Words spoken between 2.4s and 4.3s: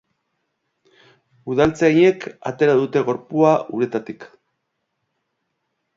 atera dute gorpua uretatik.